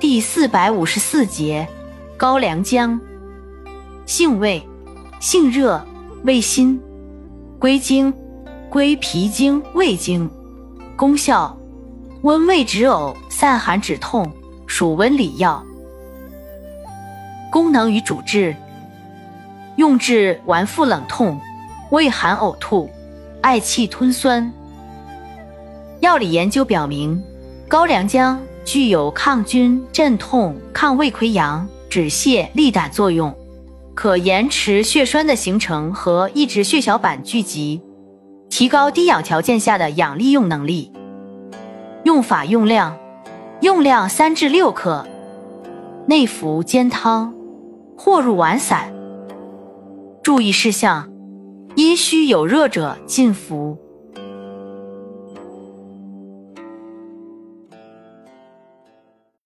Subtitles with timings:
[0.00, 1.66] 第四百五十四节，
[2.16, 3.00] 高良姜，
[4.06, 4.64] 性味，
[5.18, 5.84] 性热，
[6.22, 6.80] 味辛，
[7.58, 8.14] 归经，
[8.70, 10.30] 归脾经、胃经。
[10.96, 11.58] 功效，
[12.22, 14.32] 温胃止呕、散寒止痛，
[14.68, 15.64] 属温里药。
[17.50, 18.54] 功能与主治，
[19.74, 21.40] 用治脘腹冷痛、
[21.90, 22.88] 胃寒呕吐、
[23.42, 24.52] 嗳气吞酸。
[25.98, 27.20] 药理研究表明，
[27.66, 28.40] 高良姜。
[28.68, 33.34] 具有抗菌、镇痛、抗胃溃疡、止泻、利胆作用，
[33.94, 37.80] 可延迟血栓的形成和抑制血小板聚集，
[38.50, 40.92] 提高低氧条件下的氧利用能力。
[42.04, 42.94] 用法用量：
[43.62, 45.06] 用量三至六克，
[46.06, 47.32] 内服煎汤，
[47.96, 48.92] 或入丸散。
[50.22, 51.10] 注意事项：
[51.74, 53.78] 阴虚有热者禁服。